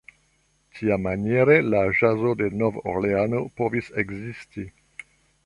Tiamaniere 0.77 1.57
la 1.73 1.81
ĵazo 1.99 2.33
de 2.41 2.49
Nov-Orleano 2.63 3.43
povis 3.61 3.93
ekesti. 4.07 4.67